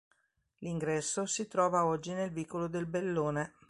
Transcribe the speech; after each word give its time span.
L'ingresso 0.63 1.27
si 1.27 1.47
trova 1.47 1.85
oggi 1.85 2.11
nel 2.13 2.31
vicolo 2.31 2.67
del 2.67 2.87
Bellone. 2.87 3.53